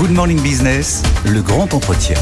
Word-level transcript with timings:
Good 0.00 0.10
Morning 0.10 0.40
Business, 0.40 1.04
le 1.24 1.40
grand 1.40 1.72
entretien. 1.72 2.16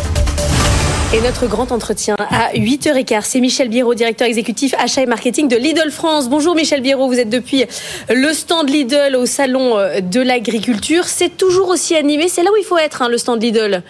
Et 1.14 1.22
notre 1.22 1.46
grand 1.46 1.72
entretien 1.72 2.16
à 2.18 2.52
8h15, 2.52 3.22
c'est 3.22 3.40
Michel 3.40 3.70
Biérot, 3.70 3.94
directeur 3.94 4.28
exécutif 4.28 4.74
achat 4.78 5.00
et 5.00 5.06
marketing 5.06 5.48
de 5.48 5.56
Lidl 5.56 5.90
France. 5.90 6.28
Bonjour 6.28 6.54
Michel 6.54 6.82
Biérot, 6.82 7.08
vous 7.08 7.18
êtes 7.18 7.30
depuis 7.30 7.64
le 8.10 8.32
stand 8.34 8.68
Lidl 8.68 9.16
au 9.16 9.24
salon 9.24 9.76
de 10.02 10.20
l'agriculture. 10.20 11.04
C'est 11.04 11.34
toujours 11.38 11.68
aussi 11.68 11.96
animé, 11.96 12.28
c'est 12.28 12.42
là 12.42 12.50
où 12.52 12.56
il 12.58 12.64
faut 12.64 12.76
être, 12.76 13.00
hein, 13.00 13.08
le 13.08 13.16
stand 13.16 13.42
Lidl. 13.42 13.82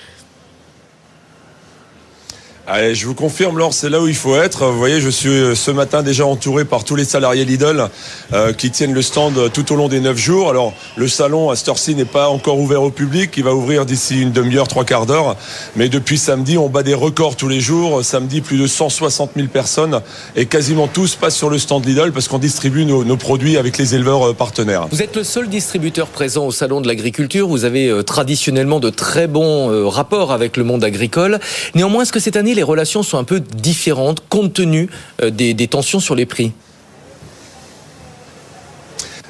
Je 2.75 3.07
vous 3.07 3.15
confirme, 3.15 3.59
Laure, 3.59 3.75
c'est 3.75 3.91
là 3.91 4.01
où 4.01 4.09
il 4.09 4.15
faut 4.15 4.35
être. 4.35 4.65
Vous 4.67 4.79
voyez, 4.79 4.99
je 5.01 5.11
suis 5.11 5.29
euh, 5.29 5.55
ce 5.55 5.71
matin 5.71 6.03
déjà 6.03 6.25
entouré 6.25 6.65
par 6.65 6.85
tous 6.85 6.97
les 6.97 7.05
salariés 7.05 7.45
Lidl 7.45 7.89
euh, 8.33 8.55
qui 8.55 8.71
tiennent 8.71 8.95
le 8.95 9.03
stand 9.03 9.37
euh, 9.37 9.49
tout 9.51 9.71
au 9.73 9.77
long 9.77 9.89
des 9.89 10.01
neuf 10.01 10.17
jours. 10.17 10.49
Alors, 10.49 10.73
le 10.97 11.07
salon 11.07 11.51
à 11.51 11.57
Storcy 11.57 11.95
n'est 11.95 12.07
pas 12.07 12.31
encore 12.31 12.59
ouvert 12.59 12.83
au 12.83 12.91
public. 12.91 13.33
Il 13.37 13.45
va 13.45 13.55
ouvrir 13.55 13.85
d'ici 13.85 14.23
une 14.23 14.33
demi-heure, 14.33 14.69
trois 14.69 14.85
quarts 14.85 15.05
d'heure. 15.05 15.37
Mais 15.77 15.91
depuis 15.91 16.17
samedi, 16.17 16.57
on 16.57 16.71
bat 16.71 16.83
des 16.83 16.95
records 16.95 17.37
tous 17.37 17.49
les 17.49 17.61
jours. 17.61 18.03
Samedi, 18.03 18.41
plus 18.41 18.57
de 18.57 18.67
160 18.67 19.33
000 19.37 19.49
personnes 19.49 20.01
et 20.35 20.47
quasiment 20.47 20.87
tous 20.87 21.15
passent 21.15 21.37
sur 21.37 21.51
le 21.51 21.59
stand 21.59 21.85
Lidl 21.85 22.11
parce 22.11 22.27
qu'on 22.27 22.39
distribue 22.39 22.87
nos, 22.87 23.05
nos, 23.05 23.19
produits 23.19 23.59
avec 23.59 23.77
les 23.77 23.95
éleveurs 23.95 24.35
partenaires. 24.35 24.87
Vous 24.91 25.03
êtes 25.03 25.17
le 25.17 25.25
seul 25.25 25.49
distributeur 25.49 26.07
présent 26.07 26.47
au 26.47 26.53
salon 26.53 26.81
de 26.81 26.89
l'agriculture. 26.89 27.49
Vous 27.49 27.67
avez 27.67 28.03
traditionnellement 28.07 28.81
de 28.81 28.89
très 28.89 29.27
bons 29.27 29.91
rapports 29.91 30.33
avec 30.33 30.57
le 30.57 30.65
monde 30.65 30.85
agricole. 30.85 31.39
Néanmoins, 31.75 32.03
est-ce 32.03 32.13
que 32.13 32.21
cette 32.21 32.37
année, 32.37 32.55
relations 32.63 33.03
sont 33.03 33.19
un 33.19 33.25
peu 33.25 33.41
différentes 33.41 34.23
compte 34.29 34.53
tenu 34.53 34.89
euh, 35.23 35.31
des, 35.31 35.55
tensions 35.69 36.01
sur 36.01 36.15
les 36.15 36.27
prix 36.27 36.53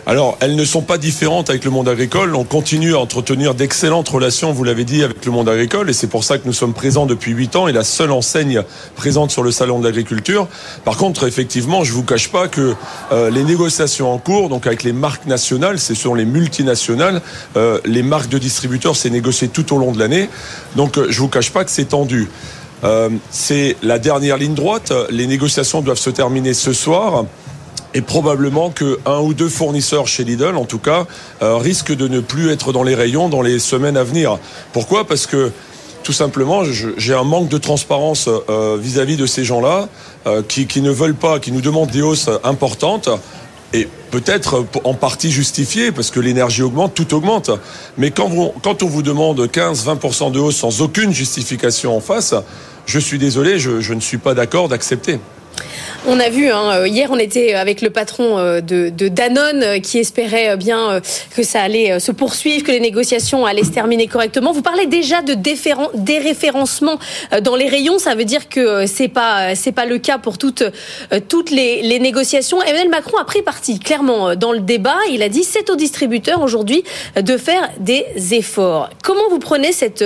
alors, 0.04 0.36
elles 0.40 0.56
ne 0.56 0.64
sont 0.64 0.82
pas 0.82 0.98
différentes 0.98 1.48
avec 1.48 1.64
le 1.64 1.70
monde 1.70 1.88
agricole. 1.88 2.34
On 2.34 2.42
continue 2.42 2.94
à 2.94 2.98
entretenir 2.98 3.54
d'excellentes 3.54 4.08
relations, 4.08 4.50
vous 4.50 4.64
l'avez 4.64 4.84
dit, 4.84 5.04
avec 5.04 5.24
le 5.24 5.30
monde 5.30 5.48
agricole. 5.48 5.88
Et 5.88 5.92
c'est 5.92 6.08
pour 6.08 6.24
ça 6.24 6.38
que 6.38 6.46
nous 6.46 6.52
sommes 6.52 6.74
présents 6.74 7.06
depuis 7.06 7.30
huit 7.30 7.54
ans 7.54 7.68
et 7.68 7.72
la 7.72 7.84
seule 7.84 8.10
enseigne 8.10 8.62
présente 8.96 9.30
sur 9.30 9.44
le 9.44 9.52
salon 9.52 9.78
de 9.78 9.84
l'agriculture. 9.84 10.48
Par 10.84 10.96
contre, 10.96 11.24
effectivement, 11.28 11.84
je 11.84 11.92
vous 11.92 12.02
cache 12.02 12.32
pas 12.32 12.48
que 12.48 12.74
euh, 13.12 13.30
les 13.30 13.44
négociations 13.44 14.12
en 14.12 14.18
cours, 14.18 14.48
donc 14.48 14.66
avec 14.66 14.82
les 14.82 14.92
marques 14.92 15.26
nationales, 15.26 15.78
ce 15.78 15.94
sont 15.94 16.14
les 16.14 16.24
multinationales, 16.24 17.22
euh, 17.56 17.78
les 17.84 18.02
marques 18.02 18.28
de 18.28 18.38
distributeurs, 18.38 18.96
c'est 18.96 19.10
négocié 19.10 19.46
tout 19.46 19.72
au 19.72 19.78
long 19.78 19.92
de 19.92 20.00
l'année. 20.00 20.28
Donc, 20.74 20.98
euh, 20.98 21.06
je 21.10 21.20
vous 21.20 21.28
cache 21.28 21.52
pas 21.52 21.64
que 21.64 21.70
c'est 21.70 21.90
tendu. 21.90 22.28
Euh, 22.84 23.08
c'est 23.30 23.76
la 23.82 23.98
dernière 23.98 24.36
ligne 24.36 24.54
droite. 24.54 24.92
Les 25.10 25.26
négociations 25.26 25.82
doivent 25.82 25.98
se 25.98 26.10
terminer 26.10 26.54
ce 26.54 26.72
soir. 26.72 27.24
Et 27.94 28.00
probablement 28.00 28.70
que 28.70 28.98
un 29.04 29.18
ou 29.18 29.34
deux 29.34 29.50
fournisseurs 29.50 30.06
chez 30.06 30.24
Lidl, 30.24 30.56
en 30.56 30.64
tout 30.64 30.78
cas, 30.78 31.06
euh, 31.42 31.56
risquent 31.56 31.94
de 31.94 32.08
ne 32.08 32.20
plus 32.20 32.50
être 32.50 32.72
dans 32.72 32.82
les 32.82 32.94
rayons 32.94 33.28
dans 33.28 33.42
les 33.42 33.58
semaines 33.58 33.98
à 33.98 34.04
venir. 34.04 34.38
Pourquoi? 34.72 35.06
Parce 35.06 35.26
que 35.26 35.52
tout 36.02 36.14
simplement, 36.14 36.62
j'ai 36.96 37.14
un 37.14 37.22
manque 37.22 37.48
de 37.48 37.58
transparence 37.58 38.28
euh, 38.48 38.78
vis-à-vis 38.80 39.16
de 39.16 39.26
ces 39.26 39.44
gens-là 39.44 39.88
qui, 40.48 40.80
ne 40.80 40.90
veulent 40.90 41.14
pas, 41.14 41.38
qui 41.38 41.52
nous 41.52 41.60
demandent 41.60 41.90
des 41.90 42.02
hausses 42.02 42.30
importantes. 42.44 43.08
Et 43.72 43.88
peut-être 44.10 44.66
en 44.84 44.94
partie 44.94 45.30
justifiées, 45.30 45.92
parce 45.92 46.10
que 46.10 46.20
l'énergie 46.20 46.62
augmente, 46.62 46.94
tout 46.94 47.14
augmente. 47.14 47.50
Mais 47.96 48.10
quand, 48.10 48.30
on 48.82 48.86
vous 48.86 49.02
demande 49.02 49.40
15-20% 49.40 50.30
de 50.32 50.38
hausse 50.38 50.56
sans 50.56 50.82
aucune 50.82 51.12
justification 51.12 51.96
en 51.96 52.00
face, 52.00 52.34
je 52.84 52.98
suis 52.98 53.18
désolé, 53.18 53.58
je 53.58 53.94
ne 53.94 54.00
suis 54.00 54.18
pas 54.18 54.34
d'accord 54.34 54.68
d'accepter. 54.68 55.18
On 56.04 56.18
a 56.18 56.28
vu, 56.28 56.50
hein, 56.50 56.84
hier 56.86 57.10
on 57.12 57.18
était 57.18 57.54
avec 57.54 57.80
le 57.80 57.90
patron 57.90 58.38
de, 58.60 58.88
de, 58.88 59.08
Danone 59.08 59.80
qui 59.80 59.98
espérait 59.98 60.56
bien 60.56 61.00
que 61.36 61.44
ça 61.44 61.62
allait 61.62 62.00
se 62.00 62.10
poursuivre, 62.10 62.64
que 62.64 62.72
les 62.72 62.80
négociations 62.80 63.46
allaient 63.46 63.62
se 63.62 63.70
terminer 63.70 64.08
correctement. 64.08 64.52
Vous 64.52 64.62
parlez 64.62 64.86
déjà 64.86 65.22
de 65.22 65.34
déréférencement 65.34 66.98
dans 67.42 67.54
les 67.54 67.68
rayons, 67.68 68.00
ça 68.00 68.16
veut 68.16 68.24
dire 68.24 68.48
que 68.48 68.86
c'est 68.86 69.06
pas 69.06 69.54
pas 69.76 69.86
le 69.86 69.98
cas 69.98 70.18
pour 70.18 70.38
toutes 70.38 70.64
toutes 71.28 71.50
les, 71.50 71.98
négociations. 72.00 72.60
Emmanuel 72.62 72.88
Macron 72.88 73.18
a 73.18 73.24
pris 73.24 73.42
parti 73.42 73.78
clairement 73.78 74.34
dans 74.34 74.52
le 74.52 74.60
débat. 74.60 74.96
Il 75.10 75.22
a 75.22 75.28
dit 75.28 75.44
c'est 75.44 75.70
aux 75.70 75.76
distributeurs 75.76 76.42
aujourd'hui 76.42 76.82
de 77.14 77.36
faire 77.36 77.70
des 77.78 78.04
efforts. 78.32 78.90
Comment 79.04 79.28
vous 79.30 79.38
prenez 79.38 79.72
cette 79.72 80.04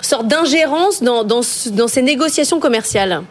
sorte 0.00 0.28
d'ingérence 0.28 1.02
dans, 1.02 1.24
dans 1.24 1.42
ces 1.42 2.02
négociations 2.02 2.60
commerciales? 2.60 3.22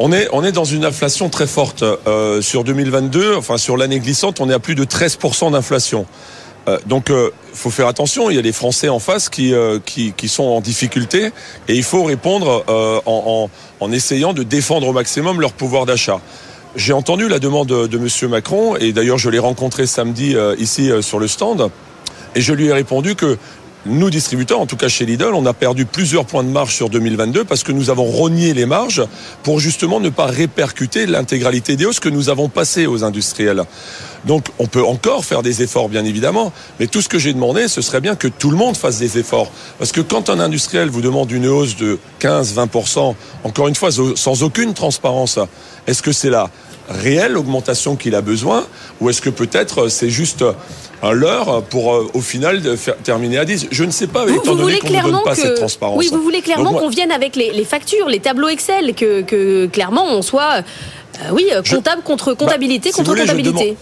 On 0.00 0.12
est, 0.12 0.28
on 0.32 0.44
est 0.44 0.52
dans 0.52 0.64
une 0.64 0.84
inflation 0.84 1.28
très 1.28 1.46
forte. 1.46 1.82
Euh, 1.82 2.40
sur 2.40 2.62
2022, 2.64 3.34
enfin 3.34 3.58
sur 3.58 3.76
l'année 3.76 3.98
glissante, 3.98 4.40
on 4.40 4.48
est 4.48 4.54
à 4.54 4.60
plus 4.60 4.74
de 4.74 4.84
13% 4.84 5.52
d'inflation. 5.52 6.06
Euh, 6.68 6.78
donc, 6.86 7.06
il 7.08 7.14
euh, 7.14 7.30
faut 7.54 7.70
faire 7.70 7.86
attention. 7.88 8.30
Il 8.30 8.36
y 8.36 8.38
a 8.38 8.42
des 8.42 8.52
Français 8.52 8.88
en 8.88 8.98
face 8.98 9.28
qui, 9.28 9.54
euh, 9.54 9.78
qui, 9.84 10.28
sont 10.28 10.44
en 10.44 10.60
difficulté 10.60 11.30
et 11.68 11.74
il 11.74 11.82
faut 11.82 12.04
répondre 12.04 12.64
en, 12.68 13.00
en, 13.06 13.50
en, 13.80 13.92
essayant 13.92 14.32
de 14.32 14.42
défendre 14.42 14.86
au 14.86 14.92
maximum 14.92 15.40
leur 15.40 15.52
pouvoir 15.52 15.86
d'achat. 15.86 16.20
J'ai 16.76 16.92
entendu 16.92 17.28
la 17.28 17.38
demande 17.38 17.68
de, 17.68 17.86
de 17.86 17.98
Monsieur 17.98 18.28
Macron 18.28 18.76
et 18.76 18.92
d'ailleurs 18.92 19.18
je 19.18 19.30
l'ai 19.30 19.38
rencontré 19.38 19.86
samedi 19.86 20.36
ici 20.58 20.90
sur 21.00 21.18
le 21.18 21.26
stand 21.26 21.70
et 22.34 22.40
je 22.42 22.52
lui 22.52 22.66
ai 22.66 22.72
répondu 22.72 23.14
que 23.14 23.38
nous 23.88 24.10
distributeurs, 24.10 24.60
en 24.60 24.66
tout 24.66 24.76
cas 24.76 24.88
chez 24.88 25.06
Lidl, 25.06 25.32
on 25.34 25.46
a 25.46 25.52
perdu 25.52 25.86
plusieurs 25.86 26.24
points 26.24 26.44
de 26.44 26.48
marge 26.48 26.74
sur 26.74 26.90
2022 26.90 27.44
parce 27.44 27.62
que 27.62 27.72
nous 27.72 27.90
avons 27.90 28.04
rogné 28.04 28.54
les 28.54 28.66
marges 28.66 29.02
pour 29.42 29.60
justement 29.60 30.00
ne 30.00 30.10
pas 30.10 30.26
répercuter 30.26 31.06
l'intégralité 31.06 31.76
des 31.76 31.86
hausses 31.86 32.00
que 32.00 32.08
nous 32.08 32.28
avons 32.28 32.48
passées 32.48 32.86
aux 32.86 33.04
industriels. 33.04 33.64
Donc 34.24 34.46
on 34.58 34.66
peut 34.66 34.84
encore 34.84 35.24
faire 35.24 35.42
des 35.42 35.62
efforts, 35.62 35.88
bien 35.88 36.04
évidemment, 36.04 36.52
mais 36.78 36.86
tout 36.86 37.00
ce 37.00 37.08
que 37.08 37.18
j'ai 37.18 37.32
demandé, 37.32 37.68
ce 37.68 37.80
serait 37.80 38.00
bien 38.00 38.14
que 38.14 38.28
tout 38.28 38.50
le 38.50 38.56
monde 38.56 38.76
fasse 38.76 38.98
des 38.98 39.18
efforts. 39.18 39.50
Parce 39.78 39.92
que 39.92 40.00
quand 40.00 40.28
un 40.30 40.40
industriel 40.40 40.88
vous 40.88 41.00
demande 41.00 41.30
une 41.30 41.46
hausse 41.46 41.76
de 41.76 41.98
15-20%, 42.20 43.14
encore 43.44 43.68
une 43.68 43.74
fois, 43.74 43.90
sans 43.90 44.42
aucune 44.42 44.74
transparence, 44.74 45.38
est-ce 45.86 46.02
que 46.02 46.12
c'est 46.12 46.30
la 46.30 46.50
réelle 46.88 47.36
augmentation 47.36 47.96
qu'il 47.96 48.14
a 48.14 48.20
besoin 48.20 48.66
ou 49.00 49.10
est-ce 49.10 49.20
que 49.20 49.30
peut-être 49.30 49.88
c'est 49.88 50.10
juste 50.10 50.44
un 51.02 51.12
leurre 51.12 51.62
pour 51.64 51.94
euh, 51.94 52.10
au 52.14 52.20
final 52.20 52.60
de 52.60 52.76
faire, 52.76 52.96
terminer 52.96 53.38
à 53.38 53.44
10 53.44 53.68
Je 53.70 53.84
ne 53.84 53.90
sais 53.90 54.06
pas, 54.06 54.26
vous, 54.26 54.34
étant 54.34 54.54
vous 54.54 54.62
donné 54.62 54.78
qu'on 54.78 54.90
ne 54.90 55.02
donne 55.02 55.22
pas 55.24 55.34
que, 55.34 55.42
cette 55.42 55.54
transparence. 55.54 55.98
Oui, 55.98 56.08
vous 56.10 56.22
voulez 56.22 56.42
clairement 56.42 56.72
qu'on 56.72 56.88
vienne 56.88 57.12
avec 57.12 57.36
les, 57.36 57.52
les, 57.52 57.64
factures, 57.64 58.08
les 58.08 58.20
tableaux 58.20 58.48
Excel, 58.48 58.94
que, 58.94 59.22
que 59.22 59.66
clairement 59.66 60.06
on 60.06 60.22
soit, 60.22 60.56
euh, 60.56 61.30
oui, 61.32 61.50
comptable 61.68 62.02
je, 62.02 62.06
contre 62.06 62.34
comptabilité 62.34 62.90
bah, 62.90 62.96
contre 62.96 63.14
si 63.14 63.20
comptabilité. 63.20 63.76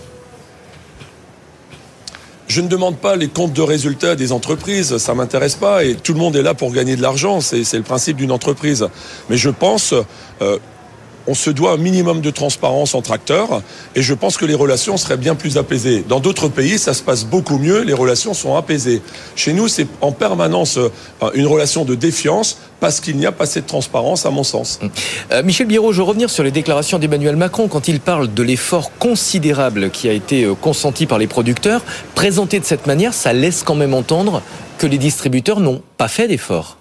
Je 2.49 2.61
ne 2.61 2.69
demande 2.69 2.97
pas 2.99 3.17
les 3.17 3.29
comptes 3.29 3.53
de 3.53 3.63
résultats 3.63 4.15
des 4.15 4.31
entreprises, 4.31 4.99
ça 4.99 5.15
m'intéresse 5.15 5.57
pas 5.57 5.85
et 5.85 5.97
tout 5.97 6.13
le 6.13 6.21
monde 6.21 6.37
est 6.37 6.43
là 6.43 6.55
pour 6.55 6.73
gagner 6.73 6.95
de 6.95 7.03
l'argent, 7.03 7.41
c'est 7.41 7.73
le 7.73 7.83
principe 7.83 8.19
d'une 8.19 8.31
entreprise. 8.31 8.87
Mais 9.29 9.37
je 9.37 9.51
pense 9.51 9.93
euh, 10.43 10.59
on 11.27 11.35
se 11.35 11.51
doit 11.51 11.73
un 11.73 11.77
minimum 11.77 12.21
de 12.21 12.31
transparence 12.31 12.95
entre 12.95 13.13
acteurs 13.13 13.63
et 13.95 14.03
je 14.03 14.15
pense 14.15 14.37
que 14.37 14.45
les 14.45 14.55
relations 14.55 14.97
seraient 14.97 15.17
bien 15.17 15.35
plus 15.35 15.59
apaisées. 15.59 16.05
Dans 16.09 16.21
d'autres 16.21 16.49
pays, 16.49 16.79
ça 16.79 16.95
se 16.95 17.03
passe 17.03 17.25
beaucoup 17.25 17.59
mieux, 17.59 17.83
les 17.83 17.93
relations 17.93 18.35
sont 18.35 18.57
apaisées. 18.57 19.03
Chez 19.35 19.53
nous, 19.53 19.69
c'est 19.69 19.87
en 20.01 20.13
permanence 20.13 20.79
une 21.35 21.47
relation 21.47 21.85
de 21.85 21.95
défiance 21.95 22.59
parce 22.81 23.01
qu'il 23.01 23.17
n'y 23.17 23.27
a 23.27 23.33
pas 23.33 23.45
assez 23.45 23.61
de 23.61 23.67
transparence, 23.67 24.27
à 24.27 24.31
mon 24.31 24.45
sens. 24.45 24.81
Euh, 25.33 25.43
Michel 25.43 25.67
Biro, 25.67 25.93
je 25.93 25.99
veux 25.99 26.03
revenir 26.03 26.29
sur 26.29 26.43
les 26.43 26.51
déclarations 26.51 26.99
d'Emmanuel 26.99 27.37
Macron 27.37 27.69
quand 27.69 27.89
il 27.89 28.01
parle 28.01 28.33
de 28.33 28.43
l'effort 28.43 28.91
considérable 28.99 29.91
qui 29.91 30.09
a 30.09 30.13
été 30.13 30.49
consenti 30.61 31.07
par 31.07 31.19
les 31.19 31.27
producteurs. 31.27 31.83
Présenté 32.15 32.61
de 32.61 32.65
cette 32.65 32.87
manière, 32.87 33.15
ça 33.15 33.33
laisse 33.33 33.63
quand 33.63 33.75
même 33.75 33.95
entendre 33.95 34.43
que 34.79 34.87
les 34.87 34.99
distributeurs 34.99 35.61
n'ont 35.61 35.83
pas 35.97 36.09
fait 36.09 36.29
d'effort. 36.29 36.77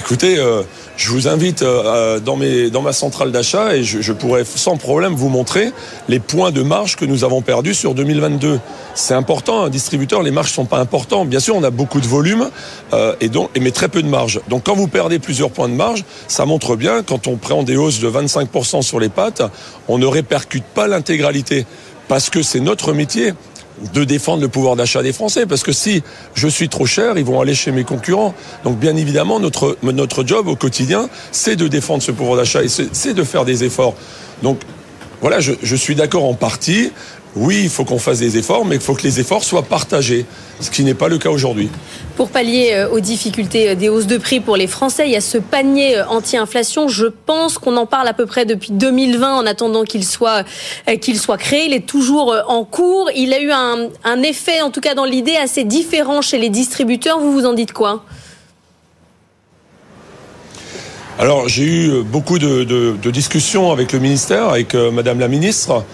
Écoutez, 0.00 0.38
euh, 0.38 0.62
je 0.96 1.10
vous 1.10 1.28
invite 1.28 1.62
euh, 1.62 2.20
dans, 2.20 2.36
mes, 2.36 2.70
dans 2.70 2.82
ma 2.82 2.92
centrale 2.92 3.30
d'achat 3.30 3.76
et 3.76 3.84
je, 3.84 4.00
je, 4.00 4.12
pourrais 4.12 4.44
sans 4.44 4.76
problème 4.76 5.14
vous 5.14 5.28
montrer 5.28 5.72
les 6.08 6.18
points 6.18 6.50
de 6.50 6.62
marge 6.62 6.96
que 6.96 7.04
nous 7.04 7.24
avons 7.24 7.42
perdus 7.42 7.74
sur 7.74 7.94
2022. 7.94 8.58
C'est 8.94 9.14
important, 9.14 9.64
un 9.64 9.68
distributeur, 9.68 10.22
les 10.22 10.30
marges 10.30 10.52
sont 10.52 10.64
pas 10.64 10.78
importants. 10.78 11.24
Bien 11.24 11.40
sûr, 11.40 11.54
on 11.54 11.62
a 11.62 11.70
beaucoup 11.70 12.00
de 12.00 12.06
volume 12.06 12.48
euh, 12.92 13.14
et 13.20 13.28
donc, 13.28 13.50
mais 13.60 13.70
très 13.70 13.88
peu 13.88 14.02
de 14.02 14.08
marge. 14.08 14.40
Donc 14.48 14.64
quand 14.64 14.74
vous 14.74 14.88
perdez 14.88 15.18
plusieurs 15.18 15.50
points 15.50 15.68
de 15.68 15.74
marge, 15.74 16.04
ça 16.28 16.46
montre 16.46 16.76
bien, 16.76 17.02
quand 17.02 17.26
on 17.26 17.36
prend 17.36 17.62
des 17.62 17.76
hausses 17.76 18.00
de 18.00 18.08
25% 18.08 18.82
sur 18.82 18.98
les 18.98 19.10
pâtes, 19.10 19.42
on 19.88 19.98
ne 19.98 20.06
répercute 20.06 20.64
pas 20.64 20.88
l'intégralité 20.88 21.66
parce 22.08 22.30
que 22.30 22.42
c'est 22.42 22.60
notre 22.60 22.92
métier 22.92 23.34
de 23.94 24.04
défendre 24.04 24.42
le 24.42 24.48
pouvoir 24.48 24.76
d'achat 24.76 25.02
des 25.02 25.12
Français. 25.12 25.46
Parce 25.46 25.62
que 25.62 25.72
si 25.72 26.02
je 26.34 26.48
suis 26.48 26.68
trop 26.68 26.86
cher, 26.86 27.18
ils 27.18 27.24
vont 27.24 27.40
aller 27.40 27.54
chez 27.54 27.72
mes 27.72 27.84
concurrents. 27.84 28.34
Donc 28.64 28.78
bien 28.78 28.96
évidemment, 28.96 29.40
notre, 29.40 29.76
notre 29.82 30.26
job 30.26 30.48
au 30.48 30.56
quotidien, 30.56 31.08
c'est 31.32 31.56
de 31.56 31.68
défendre 31.68 32.02
ce 32.02 32.12
pouvoir 32.12 32.36
d'achat 32.36 32.62
et 32.62 32.68
c'est 32.68 33.14
de 33.14 33.24
faire 33.24 33.44
des 33.44 33.64
efforts. 33.64 33.94
Donc 34.42 34.60
voilà, 35.20 35.40
je, 35.40 35.52
je 35.62 35.76
suis 35.76 35.94
d'accord 35.94 36.24
en 36.24 36.34
partie. 36.34 36.92
Oui, 37.36 37.60
il 37.64 37.68
faut 37.68 37.84
qu'on 37.84 37.98
fasse 37.98 38.20
des 38.20 38.38
efforts, 38.38 38.64
mais 38.64 38.76
il 38.76 38.80
faut 38.80 38.94
que 38.94 39.02
les 39.02 39.20
efforts 39.20 39.44
soient 39.44 39.62
partagés, 39.62 40.24
ce 40.58 40.70
qui 40.70 40.82
n'est 40.84 40.94
pas 40.94 41.08
le 41.08 41.18
cas 41.18 41.28
aujourd'hui. 41.28 41.68
Pour 42.16 42.30
pallier 42.30 42.70
euh, 42.72 42.88
aux 42.88 43.00
difficultés 43.00 43.68
euh, 43.68 43.74
des 43.74 43.90
hausses 43.90 44.06
de 44.06 44.16
prix 44.16 44.40
pour 44.40 44.56
les 44.56 44.66
Français, 44.66 45.06
il 45.06 45.12
y 45.12 45.16
a 45.16 45.20
ce 45.20 45.36
panier 45.36 45.98
euh, 45.98 46.06
anti-inflation. 46.06 46.88
Je 46.88 47.04
pense 47.04 47.58
qu'on 47.58 47.76
en 47.76 47.84
parle 47.84 48.08
à 48.08 48.14
peu 48.14 48.24
près 48.24 48.46
depuis 48.46 48.72
2020 48.72 49.36
en 49.36 49.44
attendant 49.44 49.84
qu'il 49.84 50.02
soit, 50.02 50.44
qu'il 51.02 51.18
soit 51.18 51.36
créé. 51.36 51.66
Il 51.66 51.74
est 51.74 51.86
toujours 51.86 52.34
en 52.48 52.64
cours. 52.64 53.10
Il 53.14 53.34
a 53.34 53.40
eu 53.40 53.50
un, 53.50 53.90
un 54.04 54.22
effet, 54.22 54.62
en 54.62 54.70
tout 54.70 54.80
cas 54.80 54.94
dans 54.94 55.04
l'idée, 55.04 55.36
assez 55.36 55.64
différent 55.64 56.22
chez 56.22 56.38
les 56.38 56.48
distributeurs. 56.48 57.20
Vous 57.20 57.32
vous 57.32 57.44
en 57.44 57.52
dites 57.52 57.74
quoi? 57.74 58.02
Alors 61.18 61.48
j'ai 61.48 61.64
eu 61.64 62.02
beaucoup 62.02 62.38
de, 62.38 62.64
de, 62.64 62.94
de, 63.02 63.10
discussions 63.10 63.72
avec 63.72 63.92
le 63.92 63.98
ministère, 63.98 64.48
avec 64.48 64.74
Madame 64.74 65.18
la 65.18 65.28
ministre. 65.28 65.84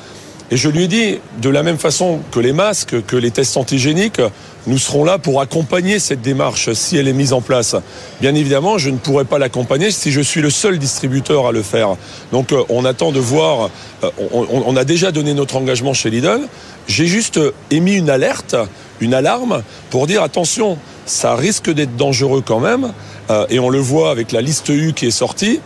Et 0.52 0.58
je 0.58 0.68
lui 0.68 0.84
ai 0.84 0.86
dit, 0.86 1.18
de 1.40 1.48
la 1.48 1.62
même 1.62 1.78
façon 1.78 2.20
que 2.30 2.38
les 2.38 2.52
masques, 2.52 3.06
que 3.06 3.16
les 3.16 3.30
tests 3.30 3.56
antigéniques, 3.56 4.20
nous 4.66 4.76
serons 4.76 5.02
là 5.02 5.16
pour 5.16 5.40
accompagner 5.40 5.98
cette 5.98 6.20
démarche 6.20 6.74
si 6.74 6.98
elle 6.98 7.08
est 7.08 7.14
mise 7.14 7.32
en 7.32 7.40
place. 7.40 7.74
Bien 8.20 8.34
évidemment, 8.34 8.76
je 8.76 8.90
ne 8.90 8.98
pourrais 8.98 9.24
pas 9.24 9.38
l'accompagner 9.38 9.90
si 9.90 10.12
je 10.12 10.20
suis 10.20 10.42
le 10.42 10.50
seul 10.50 10.78
distributeur 10.78 11.46
à 11.46 11.52
le 11.52 11.62
faire. 11.62 11.96
Donc 12.32 12.52
euh, 12.52 12.64
on 12.68 12.84
attend 12.84 13.12
de 13.12 13.18
voir, 13.18 13.70
euh, 14.04 14.10
on, 14.30 14.76
a 14.76 14.84
déjà 14.84 15.10
donné 15.10 15.32
notre 15.32 15.56
engagement 15.56 15.94
chez 15.94 16.10
Lidl. 16.10 16.40
J'ai 16.86 17.06
juste 17.06 17.40
émis 17.70 17.96
une 17.96 18.10
alerte, 18.10 18.54
une 19.00 19.14
alarme 19.14 19.62
pour 19.88 20.06
dire 20.06 20.22
attention, 20.22 20.76
ça 21.06 21.34
risque 21.34 21.70
d'être 21.70 21.96
dangereux 21.96 22.42
quand 22.44 22.60
même. 22.60 22.92
Euh, 23.30 23.46
et 23.48 23.58
on 23.58 23.70
le 23.70 23.78
voit 23.78 24.10
avec 24.10 24.32
la 24.32 24.42
liste 24.42 24.68
U 24.68 24.92
qui 24.94 25.06
est 25.06 25.12
sortie 25.12 25.60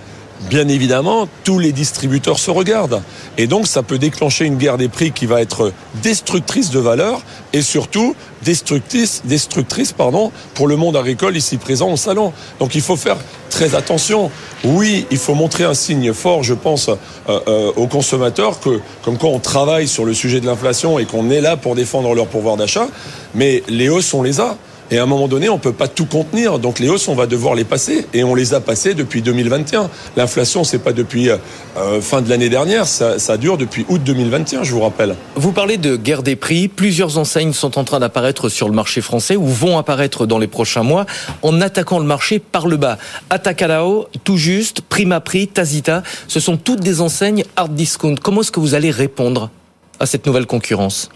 bien 0.49 0.69
évidemment, 0.69 1.29
tous 1.45 1.59
les 1.59 1.73
distributeurs 1.73 2.39
se 2.39 2.51
regardent. 2.51 3.03
Et 3.39 3.47
donc, 3.47 3.67
ça 3.67 3.83
peut 3.83 3.99
déclencher 3.99 4.45
une 4.45 4.57
guerre 4.57 4.79
des 4.79 4.89
prix 4.89 5.13
qui 5.13 5.27
va 5.27 5.41
être 5.41 5.73
destructrice 6.03 6.71
de 6.71 6.79
valeur 6.79 7.23
et 7.53 7.63
surtout 7.63 8.15
destructrice, 8.43 9.93
pardon, 9.97 10.31
pour 10.55 10.69
le 10.69 10.77
monde 10.77 10.97
agricole 10.97 11.37
ici 11.37 11.57
présent 11.57 11.91
au 11.91 11.97
salon. 11.97 12.33
Donc, 12.61 12.75
il 12.75 12.83
faut 12.83 12.97
faire 12.97 13.17
très 13.51 13.75
attention. 13.75 14.31
Oui, 14.65 15.07
il 15.11 15.19
faut 15.19 15.35
montrer 15.35 15.65
un 15.65 15.75
signe 15.75 16.13
fort, 16.13 16.43
je 16.43 16.55
pense, 16.55 16.89
euh, 16.89 17.41
euh, 17.49 17.73
aux 17.77 17.87
consommateurs 17.87 18.61
que, 18.61 18.81
comme 19.03 19.19
quoi 19.19 19.31
on 19.31 19.39
travaille 19.39 19.89
sur 19.89 20.05
le 20.05 20.15
sujet 20.15 20.41
de 20.41 20.47
l'inflation 20.47 20.99
et 20.99 21.07
qu'on 21.07 21.31
est 21.31 21.41
là 21.41 21.57
pour 21.57 21.75
défendre 21.75 22.15
leur 22.15 22.27
pouvoir 22.27 22.57
d'achat. 22.57 22.89
Mais 23.35 23.63
les 23.69 23.89
hausses, 23.89 24.13
on 24.15 24.23
les 24.23 24.41
a. 24.41 24.57
Et 24.91 24.99
à 24.99 25.03
un 25.03 25.07
moment 25.07 25.27
donné, 25.27 25.49
on 25.49 25.57
ne 25.57 25.61
peut 25.61 25.73
pas 25.73 25.89
tout 25.89 26.07
contenir. 26.07 26.59
Donc 26.59 26.79
les 26.79 26.89
hausses, 26.89 27.09
on 27.09 27.15
va 27.15 27.27
devoir 27.27 27.55
les 27.55 27.65
passer. 27.65 28.07
Et 28.15 28.23
on 28.23 28.35
les 28.35 28.55
a 28.55 28.61
passées 28.61 28.95
depuis 28.95 29.23
2021. 29.23 29.91
L'inflation, 30.17 30.65
c'est 30.65 30.79
pas 30.79 30.93
depuis 30.93 31.29
euh, 31.29 31.37
euh, 31.77 32.01
fin 32.01 32.23
de 32.23 32.29
l'année 32.29 32.49
dernière. 32.49 32.87
Ça, 32.87 33.19
ça, 33.19 33.37
dure 33.37 33.59
depuis 33.59 33.85
août 33.89 34.01
2021, 34.05 34.63
je 34.63 34.73
vous 34.73 34.81
rappelle. 34.81 35.17
Vous 35.35 35.53
parlez 35.53 35.77
de 35.77 35.97
guerre 35.97 36.23
des 36.23 36.37
prix. 36.37 36.69
Plusieurs 36.69 37.19
enseignes 37.19 37.53
sont 37.53 37.79
en 37.79 37.85
train 37.85 37.99
d'apparaître 37.99 38.49
sur 38.49 38.69
le 38.69 38.75
marché 38.75 39.01
français 39.01 39.37
ou 39.37 39.47
vont 39.47 39.79
apparaître 39.79 40.27
dans 40.27 40.39
les 40.39 40.47
prochains 40.47 40.85
mois 40.85 41.07
en 41.43 41.61
attaquant 41.61 41.99
le 41.99 42.07
marché 42.07 42.39
par 42.39 42.69
le 42.69 42.77
bas. 42.77 42.99
Atacalao, 43.31 44.07
Tout 44.25 44.37
Juste, 44.37 44.83
Prima 44.83 45.21
Prix, 45.21 45.49
Tazita, 45.49 46.03
ce 46.29 46.41
sont 46.41 46.57
toutes 46.57 46.81
des 46.81 47.01
enseignes 47.01 47.45
hard 47.57 47.75
discount. 47.75 48.15
Comment 48.23 48.43
est-ce 48.43 48.53
que 48.53 48.61
vous 48.61 48.75
allez 48.75 48.91
répondre 48.91 49.51
à 49.99 50.07
cette 50.07 50.27
nouvelle 50.27 50.47
concurrence? 50.47 51.11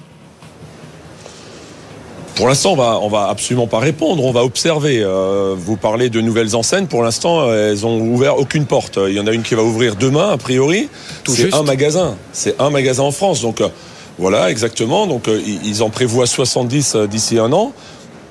Pour 2.40 2.48
l'instant, 2.48 2.72
on 2.72 2.76
va, 2.76 2.98
on 3.02 3.08
va 3.08 3.28
absolument 3.28 3.66
pas 3.66 3.80
répondre. 3.80 4.24
On 4.24 4.32
va 4.32 4.44
observer. 4.44 5.02
Euh, 5.02 5.54
vous 5.58 5.76
parlez 5.76 6.08
de 6.08 6.22
nouvelles 6.22 6.56
enseignes. 6.56 6.86
Pour 6.86 7.02
l'instant, 7.02 7.52
elles 7.52 7.84
ont 7.84 8.00
ouvert 8.00 8.38
aucune 8.38 8.64
porte. 8.64 8.98
Il 9.08 9.12
y 9.12 9.20
en 9.20 9.26
a 9.26 9.32
une 9.32 9.42
qui 9.42 9.54
va 9.54 9.62
ouvrir 9.62 9.94
demain, 9.94 10.30
a 10.30 10.38
priori. 10.38 10.88
C'est 11.28 11.52
un 11.52 11.64
magasin. 11.64 12.16
C'est 12.32 12.58
un 12.58 12.70
magasin 12.70 13.02
en 13.02 13.10
France. 13.10 13.42
Donc 13.42 13.60
euh, 13.60 13.68
voilà, 14.18 14.50
exactement. 14.50 15.06
Donc 15.06 15.28
euh, 15.28 15.38
ils 15.44 15.82
en 15.82 15.90
prévoient 15.90 16.26
70 16.26 16.96
d'ici 17.10 17.38
un 17.38 17.52
an. 17.52 17.74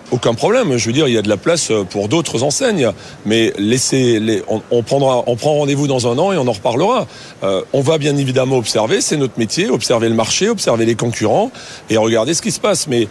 Aucun 0.09 0.33
problème. 0.33 0.75
Je 0.75 0.88
veux 0.88 0.94
dire, 0.94 1.07
il 1.07 1.13
y 1.13 1.17
a 1.19 1.21
de 1.21 1.29
la 1.29 1.38
place 1.38 1.71
pour 1.91 2.07
d'autres 2.07 2.41
enseignes. 2.41 2.89
Mais 3.27 3.53
laissez, 3.59 4.19
les, 4.19 4.41
on, 4.50 4.81
prendra, 4.81 5.23
on 5.27 5.35
prend 5.35 5.53
rendez-vous 5.53 5.85
dans 5.85 6.11
un 6.11 6.17
an 6.17 6.31
et 6.33 6.38
on 6.38 6.47
en 6.47 6.51
reparlera. 6.51 7.06
on 7.44 7.81
va 7.81 8.00
bien 8.00 8.17
évidemment 8.17 8.57
observer. 8.57 9.01
C'est 9.01 9.17
notre 9.17 9.38
métier. 9.38 9.69
Observer 9.69 10.09
le 10.09 10.15
marché, 10.15 10.50
observer 10.50 10.88
les 10.88 10.95
concurrents 10.95 11.51
et 11.91 11.97
regarder 11.97 12.33
ce 12.33 12.41
qui 12.41 12.50
se 12.50 12.59
passe. 12.59 12.88
Mais 12.88 13.07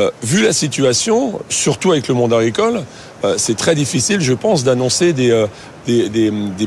euh, 0.00 0.10
vu 0.22 0.42
la 0.42 0.54
situation, 0.54 1.40
surtout 1.50 1.92
avec 1.92 2.08
le 2.08 2.14
monde 2.14 2.32
agricole, 2.32 2.84
euh, 3.24 3.34
c'est 3.36 3.56
très 3.56 3.74
difficile, 3.74 4.20
je 4.22 4.32
pense, 4.32 4.64
d'annoncer 4.64 5.12
des, 5.12 5.30
euh, 5.30 5.46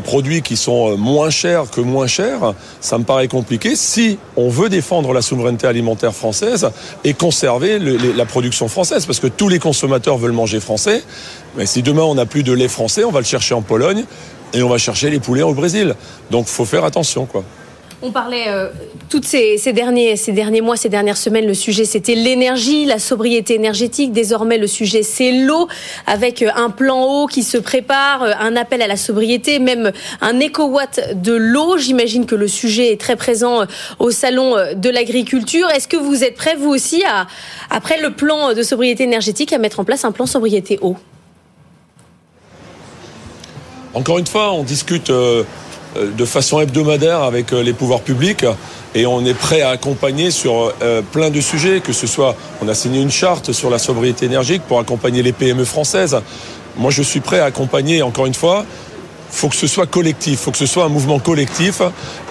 produits 0.04 0.44
qui 0.44 0.56
sont 0.56 0.96
moins 0.98 1.32
chers 1.32 1.72
que 1.72 1.82
moins 1.82 2.06
chers. 2.06 2.54
Ça 2.80 3.00
me 3.00 3.04
paraît 3.04 3.28
compliqué 3.28 3.76
si 3.76 4.20
on 4.36 4.50
veut 4.50 4.70
défendre 4.70 5.14
la 5.14 5.24
souveraineté 5.24 5.66
alimentaire 5.66 6.14
française 6.14 6.70
et 7.04 7.14
conserver 7.14 7.80
la 7.80 8.26
production 8.26 8.68
française, 8.68 9.08
parce 9.08 9.20
que 9.20 9.28
tous 9.28 9.50
les 9.50 9.60
consommateurs 9.60 10.18
veulent 10.18 10.32
manger 10.32 10.60
français. 10.60 11.04
Mais 11.58 11.66
si 11.66 11.82
demain 11.82 12.04
on 12.04 12.16
n'a 12.16 12.28
plus 12.28 12.44
de 12.44 12.54
lait 12.54 12.68
français, 12.68 13.04
on 13.04 13.12
va 13.12 13.20
le 13.20 13.26
chercher 13.26 13.56
en 13.56 13.62
Pologne 13.62 14.04
et 14.54 14.62
on 14.62 14.70
va 14.70 14.78
chercher 14.78 15.10
les 15.10 15.20
poulets 15.20 15.42
au 15.42 15.54
Brésil. 15.54 15.96
Donc 16.30 16.48
faut 16.48 16.66
faire 16.66 16.84
attention, 16.84 17.26
quoi. 17.26 17.44
On 18.06 18.12
parlait 18.12 18.50
euh, 18.50 18.68
toutes 19.08 19.24
ces, 19.24 19.58
derniers, 19.72 20.18
ces 20.18 20.34
derniers 20.34 20.60
mois, 20.60 20.76
ces 20.76 20.90
dernières 20.90 21.16
semaines, 21.16 21.48
le 21.48 21.54
sujet 21.54 21.86
c'était 21.86 22.16
l'énergie, 22.16 22.84
la 22.84 23.00
sobriété 23.00 23.54
énergétique. 23.54 24.12
Désormais, 24.12 24.58
le 24.58 24.68
sujet 24.68 25.04
c'est 25.04 25.32
l'eau, 25.32 25.70
avec 26.06 26.42
euh, 26.42 26.50
un 26.54 26.70
plan 26.70 27.06
eau 27.06 27.28
qui 27.28 27.44
se 27.44 27.58
prépare, 27.58 28.24
euh, 28.24 28.32
un 28.38 28.58
appel 28.58 28.82
à 28.82 28.88
la 28.88 28.98
sobriété, 28.98 29.60
même 29.60 29.94
un 30.20 30.42
éco-watt 30.42 31.14
de 31.16 31.32
l'eau. 31.32 31.78
J'imagine 31.78 32.26
que 32.26 32.36
le 32.36 32.50
sujet 32.50 32.92
est 32.92 33.00
très 33.00 33.16
présent 33.16 33.62
au 34.00 34.12
salon 34.12 34.58
de 34.76 34.90
l'agriculture. 34.90 35.70
Est-ce 35.70 35.88
que 35.88 35.96
vous 35.96 36.26
êtes 36.26 36.36
prêts, 36.36 36.58
vous 36.58 36.72
aussi, 36.72 37.06
après 37.70 38.02
le 38.02 38.10
plan 38.10 38.54
de 38.54 38.64
sobriété 38.64 39.04
énergétique, 39.04 39.54
à 39.54 39.60
mettre 39.60 39.80
en 39.80 39.86
place 39.86 40.04
un 40.04 40.12
plan 40.12 40.26
sobriété 40.26 40.78
eau? 40.82 40.98
Encore 43.94 44.18
une 44.18 44.28
fois, 44.28 44.52
on 44.52 44.64
discute. 44.64 45.10
De 45.96 46.26
façon 46.26 46.60
hebdomadaire 46.60 47.22
avec 47.22 47.54
euh, 47.54 47.62
les 47.62 47.74
pouvoirs 47.74 48.02
publics 48.02 48.46
et 48.96 49.06
on 49.06 49.26
est 49.26 49.34
prêt 49.34 49.62
à 49.62 49.70
accompagner 49.70 50.32
sur 50.32 50.74
euh, 50.82 51.02
plein 51.02 51.30
de 51.30 51.42
sujets, 51.42 51.82
que 51.82 51.94
ce 51.94 52.08
soit, 52.08 52.36
on 52.62 52.68
a 52.68 52.74
signé 52.74 53.02
une 53.02 53.12
charte 53.12 53.52
sur 53.52 53.70
la 53.70 53.80
sobriété 53.80 54.26
énergique 54.26 54.62
pour 54.68 54.80
accompagner 54.80 55.24
les 55.24 55.32
PME 55.32 55.66
françaises. 55.66 56.20
Moi, 56.78 56.92
je 56.92 57.04
suis 57.04 57.20
prêt 57.20 57.40
à 57.40 57.46
accompagner, 57.46 58.02
encore 58.02 58.26
une 58.26 58.34
fois, 58.34 58.66
faut 59.30 59.50
que 59.50 59.56
ce 59.56 59.68
soit 59.68 59.88
collectif, 59.88 60.42
faut 60.42 60.52
que 60.52 60.58
ce 60.58 60.68
soit 60.68 60.84
un 60.84 60.90
mouvement 60.90 61.20
collectif 61.20 61.82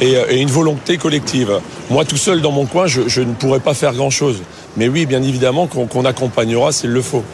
et, 0.00 0.40
une 0.40 0.50
volonté 0.50 0.98
collective. 0.98 1.60
Moi, 1.90 2.04
tout 2.04 2.16
seul 2.16 2.40
dans 2.40 2.52
mon 2.52 2.66
coin, 2.66 2.86
je, 2.86 3.20
ne 3.20 3.32
pourrais 3.34 3.60
pas 3.60 3.74
faire 3.74 3.92
grand-chose. 3.92 4.42
Mais 4.76 4.88
oui, 4.88 5.04
bien 5.04 5.22
évidemment 5.22 5.66
qu'on 5.66 6.04
accompagnera 6.04 6.70
s'il 6.70 6.90
le 6.90 7.02
faut. 7.02 7.24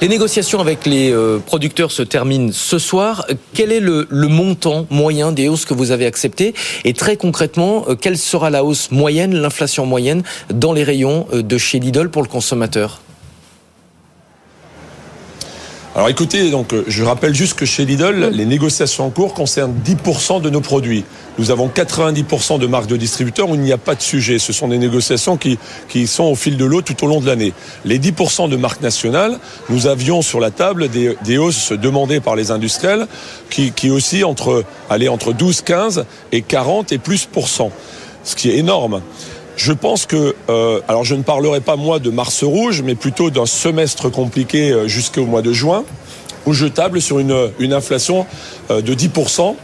Les 0.00 0.08
négociations 0.08 0.60
avec 0.60 0.86
les 0.86 1.12
euh, 1.12 1.38
producteurs 1.38 1.90
se 1.90 2.02
terminent 2.02 2.50
ce 2.52 2.78
soir. 2.78 3.26
Quel 3.54 3.72
est 3.72 3.80
le, 3.80 4.06
montant 4.10 4.86
moyen 4.90 5.32
des 5.32 5.48
hausses 5.48 5.64
que 5.64 5.74
vous 5.74 5.90
avez 5.90 6.06
acceptées 6.06 6.54
Et 6.84 6.92
très 6.94 7.16
concrètement, 7.16 7.84
euh, 7.88 7.94
quelle 7.94 8.18
sera 8.18 8.50
la 8.50 8.64
hausse 8.64 8.90
moyenne, 8.90 9.34
l'inflation 9.34 9.86
moyenne 9.86 10.22
dans 10.52 10.72
les 10.72 10.84
rayons 10.84 11.26
euh, 11.32 11.42
de 11.42 11.58
chez 11.58 11.80
Lidl 11.80 12.08
pour 12.10 12.22
le 12.22 12.28
consommateur 12.28 13.00
alors 16.00 16.08
écoutez, 16.08 16.50
donc 16.50 16.74
je 16.86 17.04
rappelle 17.04 17.34
juste 17.34 17.58
que 17.58 17.66
chez 17.66 17.84
Lidl, 17.84 18.30
les 18.32 18.46
négociations 18.46 19.04
en 19.04 19.10
cours 19.10 19.34
concernent 19.34 19.74
10% 19.84 20.40
de 20.40 20.48
nos 20.48 20.62
produits. 20.62 21.04
Nous 21.38 21.50
avons 21.50 21.68
90% 21.68 22.58
de 22.58 22.66
marques 22.66 22.86
de 22.86 22.96
distributeurs 22.96 23.50
où 23.50 23.54
il 23.54 23.60
n'y 23.60 23.70
a 23.70 23.76
pas 23.76 23.94
de 23.94 24.00
sujet. 24.00 24.38
Ce 24.38 24.54
sont 24.54 24.68
des 24.68 24.78
négociations 24.78 25.36
qui, 25.36 25.58
qui 25.90 26.06
sont 26.06 26.24
au 26.24 26.36
fil 26.36 26.56
de 26.56 26.64
l'eau 26.64 26.80
tout 26.80 27.04
au 27.04 27.06
long 27.06 27.20
de 27.20 27.26
l'année. 27.26 27.52
Les 27.84 27.98
10% 27.98 28.48
de 28.48 28.56
marques 28.56 28.80
nationales, 28.80 29.38
nous 29.68 29.88
avions 29.88 30.22
sur 30.22 30.40
la 30.40 30.50
table 30.50 30.88
des, 30.88 31.18
des 31.22 31.36
hausses 31.36 31.72
demandées 31.72 32.20
par 32.20 32.34
les 32.34 32.50
industriels 32.50 33.06
qui, 33.50 33.70
qui 33.72 33.90
aussi 33.90 34.24
entre, 34.24 34.64
allez, 34.88 35.10
entre 35.10 35.34
12, 35.34 35.60
15 35.60 36.06
et 36.32 36.40
40 36.40 36.92
et 36.92 36.98
plus 36.98 37.26
pour 37.26 37.46
cent. 37.46 37.72
Ce 38.24 38.36
qui 38.36 38.48
est 38.48 38.56
énorme. 38.56 39.02
Je 39.62 39.74
pense 39.74 40.06
que, 40.06 40.34
euh, 40.48 40.80
alors 40.88 41.04
je 41.04 41.14
ne 41.14 41.22
parlerai 41.22 41.60
pas 41.60 41.76
moi 41.76 41.98
de 41.98 42.08
Mars 42.08 42.44
rouge, 42.44 42.80
mais 42.80 42.94
plutôt 42.94 43.28
d'un 43.28 43.44
semestre 43.44 44.08
compliqué 44.08 44.70
euh, 44.70 44.88
jusqu'au 44.88 45.26
mois 45.26 45.42
de 45.42 45.52
juin, 45.52 45.84
où 46.46 46.54
je 46.54 46.64
table 46.64 47.02
sur 47.02 47.18
une, 47.18 47.50
une 47.58 47.74
inflation 47.74 48.24
euh, 48.70 48.80
de 48.80 48.94
10% 48.94 49.54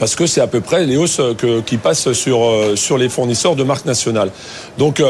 parce 0.00 0.16
que 0.16 0.26
c'est 0.26 0.40
à 0.40 0.48
peu 0.48 0.60
près 0.60 0.86
les 0.86 0.96
hausses 0.96 1.20
qui 1.66 1.76
passent 1.76 2.12
sur, 2.12 2.38
sur 2.76 2.98
les 2.98 3.08
fournisseurs 3.08 3.56
de 3.56 3.64
marques 3.64 3.84
nationales. 3.84 4.30
Donc 4.76 5.02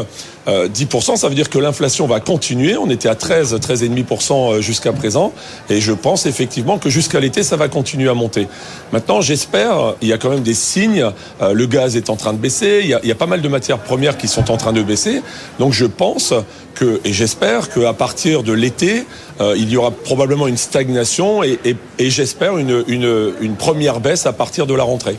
10%, 0.48 1.12
euh, 1.12 1.16
ça 1.16 1.28
veut 1.28 1.34
dire 1.34 1.50
que 1.50 1.58
l'inflation 1.58 2.06
va 2.06 2.20
continuer. 2.20 2.76
On 2.76 2.90
était 2.90 3.08
à 3.08 3.14
13, 3.14 3.54
13,5% 3.56 4.32
euh, 4.32 4.60
jusqu'à 4.60 4.92
présent. 4.92 5.32
Et 5.68 5.80
je 5.80 5.92
pense 5.92 6.26
effectivement 6.26 6.78
que 6.78 6.88
jusqu'à 6.88 7.20
l'été, 7.20 7.42
ça 7.42 7.56
va 7.56 7.68
continuer 7.68 8.08
à 8.08 8.14
monter. 8.14 8.48
Maintenant, 8.92 9.20
j'espère, 9.20 9.94
il 10.00 10.08
y 10.08 10.12
a 10.12 10.18
quand 10.18 10.30
même 10.30 10.42
des 10.42 10.54
signes. 10.54 11.04
Le 11.40 11.66
gaz 11.66 11.96
est 11.96 12.10
en 12.10 12.16
train 12.16 12.32
de 12.32 12.38
baisser. 12.38 12.80
Il 12.82 12.88
y, 12.88 13.12
a, 13.12 13.14
pas 13.14 13.26
mal 13.26 13.42
de 13.42 13.48
matières 13.48 13.78
premières 13.78 14.16
qui 14.16 14.28
sont 14.28 14.50
en 14.50 14.56
train 14.56 14.72
de 14.72 14.82
baisser. 14.82 15.22
Donc 15.58 15.72
je 15.72 15.84
pense 15.84 16.32
que, 16.74 17.00
et 17.04 17.12
j'espère 17.12 17.68
qu'à 17.68 17.92
partir 17.92 18.42
de 18.42 18.52
l'été, 18.52 19.04
il 19.40 19.68
y 19.68 19.76
aura 19.76 19.90
probablement 19.90 20.46
une 20.46 20.56
stagnation 20.56 21.42
et, 21.42 21.58
j'espère 21.98 22.56
une 22.56 23.56
première 23.58 24.00
baisse 24.00 24.26
à 24.26 24.32
partir 24.32 24.66
de 24.66 24.74
la 24.74 24.84
rentrée. 24.84 25.18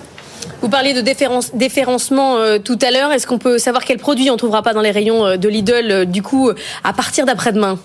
Vous 0.61 0.69
parliez 0.69 0.93
de 0.93 1.01
déférencement 1.01 2.37
tout 2.63 2.77
à 2.81 2.91
l'heure. 2.91 3.11
Est-ce 3.11 3.25
qu'on 3.27 3.37
peut 3.37 3.57
savoir 3.57 3.85
quels 3.85 3.97
produits 3.97 4.29
on 4.29 4.37
trouvera 4.37 4.61
pas 4.61 4.73
dans 4.73 4.81
les 4.81 4.91
rayons 4.91 5.37
de 5.37 5.49
Lidl 5.49 6.05
du 6.05 6.21
coup 6.21 6.51
à 6.83 6.93
partir 6.93 7.25
d'après-demain? 7.25 7.79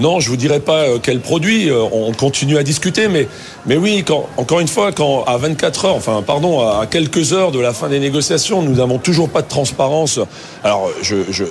Non, 0.00 0.18
je 0.18 0.30
vous 0.30 0.36
dirai 0.36 0.60
pas 0.60 0.84
euh, 0.84 0.98
quel 1.00 1.20
produit. 1.20 1.68
Euh, 1.68 1.82
on 1.92 2.12
continue 2.12 2.56
à 2.56 2.62
discuter, 2.62 3.06
mais 3.08 3.28
oui, 3.76 4.02
encore 4.38 4.60
une 4.60 4.68
fois, 4.68 4.92
quand 4.92 5.24
à 5.24 5.36
24 5.36 5.84
heures, 5.84 5.94
enfin 5.94 6.22
pardon, 6.26 6.66
à 6.66 6.86
quelques 6.86 7.34
heures 7.34 7.52
de 7.52 7.60
la 7.60 7.74
fin 7.74 7.88
des 7.88 8.00
négociations, 8.00 8.62
nous 8.62 8.76
n'avons 8.76 8.96
toujours 8.96 9.28
pas 9.28 9.42
de 9.42 9.48
transparence. 9.48 10.18
Alors, 10.64 10.88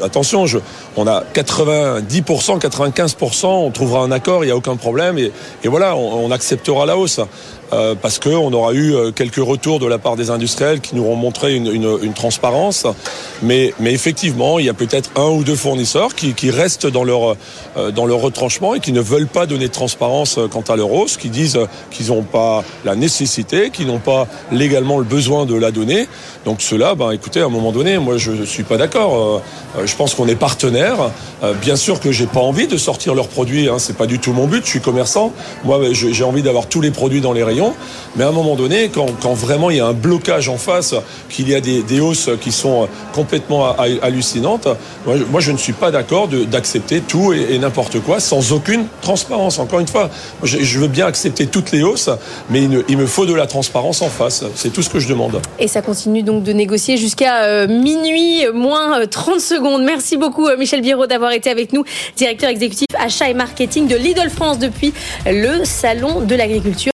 attention, 0.02 0.46
on 0.98 1.06
a 1.06 1.24
90%, 1.34 2.60
95%, 2.60 3.46
on 3.46 3.70
trouvera 3.70 4.02
un 4.02 4.12
accord, 4.12 4.44
il 4.44 4.48
n'y 4.48 4.52
a 4.52 4.58
aucun 4.58 4.76
problème, 4.76 5.20
et, 5.20 5.32
voilà, 5.66 5.96
on, 5.96 6.32
acceptera 6.32 6.86
la 6.88 6.98
hausse. 6.98 7.20
Euh, 7.72 7.94
parce 7.94 8.18
qu'on 8.18 8.52
aura 8.52 8.74
eu 8.74 8.96
quelques 9.14 9.36
retours 9.36 9.78
de 9.78 9.86
la 9.86 10.00
part 10.00 10.16
des 10.16 10.32
industriels 10.32 10.82
qui 10.82 10.96
nous 10.96 11.04
ont 11.04 11.16
montré 11.16 11.54
une, 11.56 12.14
transparence. 12.16 12.88
Mais, 13.44 13.74
effectivement, 13.86 14.58
il 14.58 14.66
y 14.66 14.70
a 14.70 14.74
peut-être 14.74 15.12
un 15.16 15.30
ou 15.30 15.44
deux 15.44 15.56
fournisseurs 15.56 16.16
qui, 16.16 16.50
restent 16.50 16.88
dans 16.88 17.04
leur, 17.04 17.36
euh, 17.78 17.92
retranchement 18.40 18.74
et 18.74 18.80
qui 18.80 18.94
ne 18.94 19.02
veulent 19.02 19.28
pas 19.28 19.46
donner 19.46 19.68
de 19.68 19.74
transparence 19.74 20.40
quant 20.50 20.64
à 20.70 20.78
leur 20.78 20.94
hausse, 20.94 21.18
qui 21.18 21.30
disent 21.30 21.60
qu'ils 21.92 22.08
n'ont 22.08 22.24
pas 22.24 22.64
la 22.86 22.96
nécessité, 22.96 23.70
qu'ils 23.70 23.88
n'ont 23.88 24.00
pas 24.00 24.28
légalement 24.52 24.98
le 24.98 25.04
besoin 25.04 25.46
de 25.46 25.56
la 25.56 25.72
donner. 25.72 26.08
Donc 26.46 26.62
cela, 26.62 26.96
ben, 26.96 27.12
écoutez, 27.12 27.42
à 27.42 27.46
un 27.46 27.50
moment 27.50 27.74
donné, 27.74 27.98
moi 27.98 28.18
je 28.18 28.32
ne 28.32 28.46
suis 28.46 28.64
pas 28.64 28.78
d'accord. 28.78 29.42
je 29.84 29.96
pense 29.96 30.16
qu'on 30.16 30.28
est 30.30 30.36
partenaire. 30.36 31.12
bien 31.62 31.76
sûr 31.76 32.00
que 32.00 32.14
j'ai 32.14 32.28
pas 32.28 32.40
envie 32.40 32.68
de 32.68 32.78
sortir 32.78 33.14
leurs 33.14 33.28
produits, 33.28 33.68
hein, 33.68 33.78
c'est 33.78 33.98
pas 33.98 34.08
du 34.08 34.20
tout 34.20 34.32
mon 34.32 34.48
but. 34.48 34.64
Je 34.64 34.70
suis 34.70 34.82
commerçant. 34.82 35.34
Moi, 35.66 35.82
j'ai 35.92 36.24
envie 36.24 36.42
d'avoir 36.42 36.68
tous 36.68 36.80
les 36.80 36.92
produits 36.92 37.20
dans 37.20 37.34
les 37.34 37.44
rayons 37.44 37.74
mais 38.16 38.24
à 38.24 38.30
un 38.30 38.32
moment 38.32 38.56
donné, 38.56 38.90
quand, 38.90 39.34
vraiment 39.34 39.70
il 39.70 39.78
y 39.78 39.80
a 39.80 39.86
un 39.86 39.94
blocage 39.94 40.50
en 40.50 40.58
face, 40.58 40.96
qu'il 41.30 41.50
y 41.50 41.56
a 41.56 41.62
des, 41.62 42.00
hausses 42.00 42.30
qui 42.42 42.52
sont 42.52 42.88
complètement 43.14 43.76
hallucinantes, 43.78 44.68
moi, 45.06 45.40
je 45.40 45.52
ne 45.52 45.58
suis 45.58 45.74
pas 45.74 45.92
d'accord 45.92 46.28
d'accepter 46.28 47.02
tout 47.02 47.34
et, 47.34 47.58
n'importe 47.60 48.00
quoi 48.00 48.19
sans 48.20 48.52
aucune 48.54 48.86
transparence. 49.02 49.60
Encore 49.60 49.80
une 49.80 49.88
fois, 49.88 50.10
je, 50.44 50.80
veux 50.80 50.88
bien 50.88 51.06
accepter 51.06 51.48
toutes 51.48 51.72
les 51.72 51.84
hausses, 51.84 52.10
mais 52.50 52.62
il, 52.88 52.98
me 52.98 53.06
faut 53.06 53.26
de 53.26 53.34
la 53.34 53.48
transparence 53.48 54.02
en 54.02 54.10
face. 54.10 54.44
C'est 54.56 54.72
tout 54.72 54.82
ce 54.82 54.90
que 54.90 55.00
je 55.00 55.08
demande. 55.08 55.42
Et 55.60 55.68
ça 55.68 55.82
continue 55.82 56.24
donc 56.24 56.44
de 56.44 56.54
négocier 56.54 56.98
jusqu'à 56.98 57.44
euh, 57.44 57.68
minuit, 57.68 58.46
moins 58.54 59.06
30 59.06 59.36
euh, 59.36 59.40
secondes. 59.40 59.84
Merci 59.84 60.18
beaucoup, 60.18 60.48
euh, 60.48 60.58
Michel 60.58 60.82
Biro, 60.82 61.08
d'avoir 61.08 61.32
été 61.32 61.50
avec 61.50 61.74
nous, 61.74 61.84
directeur 62.16 62.50
exécutif 62.50 62.88
achat 62.98 63.30
et 63.30 63.34
marketing 63.34 63.88
de 63.88 63.96
Lidl 63.96 64.30
France 64.30 64.60
depuis 64.60 64.94
le 65.26 65.64
Salon 65.64 66.22
de 66.22 66.36
l'agriculture. 66.36 66.88